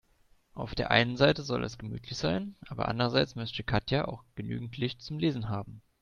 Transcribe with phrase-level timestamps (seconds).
[0.55, 5.03] Auf der einen Seite soll es gemütlich sein, aber andererseits möchte Katja auch genügend Licht
[5.03, 5.83] zum Lesen haben.